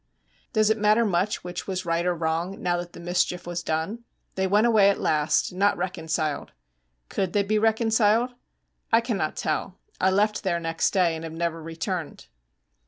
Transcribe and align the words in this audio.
Does 0.51 0.71
it 0.71 0.79
matter 0.79 1.05
much 1.05 1.43
which 1.43 1.67
was 1.67 1.85
right 1.85 2.07
or 2.07 2.15
wrong, 2.15 2.59
now 2.59 2.75
that 2.77 2.93
the 2.93 2.99
mischief 2.99 3.45
was 3.45 3.61
done? 3.61 4.03
They 4.33 4.47
went 4.47 4.65
away 4.65 4.89
at 4.89 4.99
last, 4.99 5.53
not 5.53 5.77
reconciled. 5.77 6.53
Could 7.07 7.33
they 7.33 7.43
be 7.43 7.59
reconciled? 7.59 8.31
I 8.91 8.99
cannot 8.99 9.35
tell. 9.35 9.77
I 9.99 10.09
left 10.09 10.41
there 10.41 10.59
next 10.59 10.89
day, 10.89 11.13
and 11.15 11.23
have 11.23 11.33
never 11.33 11.61
returned. 11.61 12.25